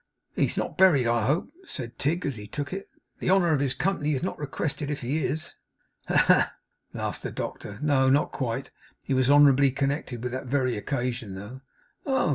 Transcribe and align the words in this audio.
'He 0.35 0.45
is 0.45 0.57
not 0.57 0.79
buried, 0.79 1.05
I 1.05 1.27
hope?' 1.27 1.51
said 1.63 1.99
Tigg, 1.99 2.25
as 2.25 2.37
he 2.37 2.47
took 2.47 2.73
it. 2.73 2.87
'The 3.19 3.29
honour 3.29 3.49
of 3.49 3.59
his 3.59 3.75
company 3.75 4.13
is 4.15 4.23
not 4.23 4.39
requested 4.39 4.89
if 4.89 5.01
he 5.01 5.23
is.' 5.23 5.53
'Ha, 6.07 6.15
ha!' 6.27 6.53
laughed 6.91 7.21
the 7.21 7.29
doctor. 7.29 7.77
'No; 7.83 8.09
not 8.09 8.31
quite. 8.31 8.71
He 9.05 9.13
was 9.13 9.29
honourably 9.29 9.69
connected 9.69 10.23
with 10.23 10.31
that 10.31 10.47
very 10.47 10.75
occasion 10.75 11.35
though.' 11.35 11.61
'Oh! 12.07 12.29